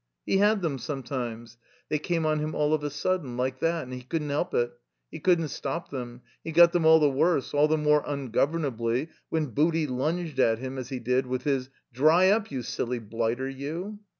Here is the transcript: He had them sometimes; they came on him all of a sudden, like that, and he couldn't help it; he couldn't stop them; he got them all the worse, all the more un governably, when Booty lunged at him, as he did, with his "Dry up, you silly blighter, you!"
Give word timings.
He 0.25 0.37
had 0.37 0.63
them 0.63 0.79
sometimes; 0.79 1.59
they 1.89 1.99
came 1.99 2.25
on 2.25 2.39
him 2.39 2.55
all 2.55 2.73
of 2.73 2.83
a 2.83 2.89
sudden, 2.89 3.37
like 3.37 3.59
that, 3.59 3.83
and 3.83 3.93
he 3.93 4.01
couldn't 4.01 4.31
help 4.31 4.51
it; 4.55 4.71
he 5.11 5.19
couldn't 5.19 5.49
stop 5.49 5.91
them; 5.91 6.21
he 6.43 6.51
got 6.51 6.71
them 6.71 6.85
all 6.87 6.99
the 6.99 7.07
worse, 7.07 7.53
all 7.53 7.67
the 7.67 7.77
more 7.77 8.03
un 8.09 8.31
governably, 8.31 9.09
when 9.29 9.51
Booty 9.53 9.85
lunged 9.85 10.39
at 10.39 10.57
him, 10.57 10.79
as 10.79 10.89
he 10.89 10.97
did, 10.97 11.27
with 11.27 11.43
his 11.43 11.69
"Dry 11.93 12.29
up, 12.29 12.49
you 12.49 12.63
silly 12.63 12.97
blighter, 12.97 13.47
you!" 13.47 13.99